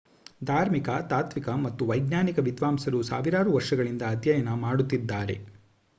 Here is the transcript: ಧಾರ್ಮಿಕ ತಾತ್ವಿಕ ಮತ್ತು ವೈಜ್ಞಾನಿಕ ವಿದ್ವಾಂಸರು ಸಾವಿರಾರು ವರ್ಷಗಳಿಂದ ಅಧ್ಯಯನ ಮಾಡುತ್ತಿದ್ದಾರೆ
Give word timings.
ಧಾರ್ಮಿಕ 0.43 0.89
ತಾತ್ವಿಕ 1.09 1.49
ಮತ್ತು 1.57 1.85
ವೈಜ್ಞಾನಿಕ 1.85 2.39
ವಿದ್ವಾಂಸರು 2.39 3.01
ಸಾವಿರಾರು 3.03 3.53
ವರ್ಷಗಳಿಂದ 3.53 4.03
ಅಧ್ಯಯನ 4.11 4.53
ಮಾಡುತ್ತಿದ್ದಾರೆ 4.59 5.37